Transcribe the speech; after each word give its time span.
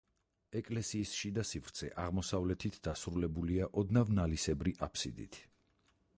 ეკლესიის 0.59 1.11
შიდა 1.17 1.43
სივრცე 1.49 1.89
აღმოსავლეთით 2.05 2.81
დასრულებულია 2.89 3.69
ოდნავ 3.83 4.11
ნალისებრი 4.21 4.77
აფსიდით. 4.89 5.41